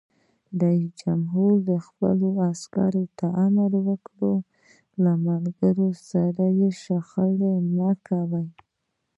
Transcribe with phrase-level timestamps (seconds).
[0.61, 4.19] رئیس جمهور خپلو عسکرو ته امر وکړ؛
[5.03, 6.45] له ملګرو سره
[6.83, 8.47] شخړه مه کوئ!